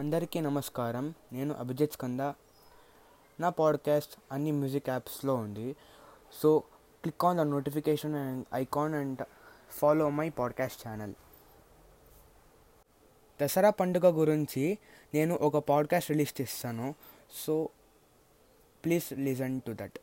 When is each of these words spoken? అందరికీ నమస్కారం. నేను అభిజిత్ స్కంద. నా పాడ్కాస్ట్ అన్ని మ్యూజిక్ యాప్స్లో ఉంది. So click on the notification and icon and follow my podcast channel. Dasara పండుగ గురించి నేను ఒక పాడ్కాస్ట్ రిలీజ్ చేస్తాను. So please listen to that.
అందరికీ 0.00 0.40
నమస్కారం. 0.40 1.14
నేను 1.32 1.54
అభిజిత్ 1.54 1.92
స్కంద. 1.92 2.20
నా 3.40 3.48
పాడ్కాస్ట్ 3.48 4.14
అన్ని 4.32 4.52
మ్యూజిక్ 4.52 4.88
యాప్స్లో 4.88 5.34
ఉంది. 5.34 5.76
So 6.32 6.58
click 7.02 7.24
on 7.24 7.38
the 7.38 7.40
notification 7.40 8.14
and 8.14 8.46
icon 8.54 8.94
and 8.94 9.22
follow 9.70 10.10
my 10.10 10.30
podcast 10.30 10.88
channel. 10.88 11.14
Dasara 13.42 13.70
పండుగ 13.70 14.20
గురించి 14.20 14.78
నేను 15.14 15.34
ఒక 15.34 15.56
పాడ్కాస్ట్ 15.56 16.10
రిలీజ్ 16.10 16.40
చేస్తాను. 16.40 16.94
So 17.30 17.68
please 18.84 19.12
listen 19.12 19.60
to 19.60 19.72
that. 19.72 19.98